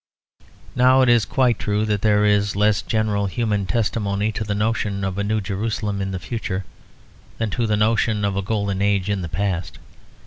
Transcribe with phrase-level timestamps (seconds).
[0.75, 5.03] Now it is quite true that there is less general human testimony to the notion
[5.03, 6.65] of a New Jerusalem in the future
[7.37, 9.77] than to the notion of a Golden Age in the past.